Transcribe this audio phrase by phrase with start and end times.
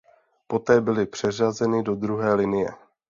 [0.47, 2.69] Poté byly přeřazeny do druhé linie.